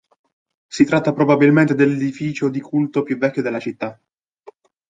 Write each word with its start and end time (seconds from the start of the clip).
Si 0.65 0.83
tratta 0.83 1.13
probabilmente 1.13 1.75
dell'edificio 1.75 2.49
di 2.49 2.59
culto 2.59 3.03
più 3.03 3.19
vecchio 3.19 3.43
della 3.43 3.59
città. 3.59 3.99